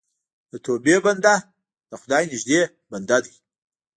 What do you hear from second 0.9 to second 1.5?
بنده